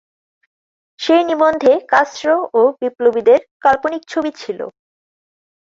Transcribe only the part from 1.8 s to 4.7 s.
Castro ও বিপ্লবীদের কাল্পনিক ছবি ছিল।